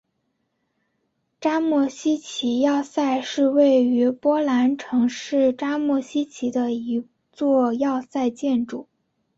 [1.39, 8.87] 扎莫希奇要塞是位于波兰城市扎莫希奇的一座要塞建筑。